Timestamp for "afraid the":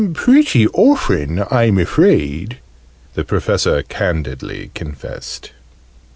1.77-3.23